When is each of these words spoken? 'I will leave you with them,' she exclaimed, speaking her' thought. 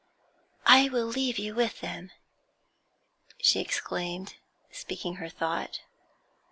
'I 0.65 0.89
will 0.89 1.05
leave 1.05 1.37
you 1.37 1.53
with 1.53 1.81
them,' 1.81 2.09
she 3.39 3.59
exclaimed, 3.59 4.33
speaking 4.71 5.17
her' 5.17 5.29
thought. 5.29 5.81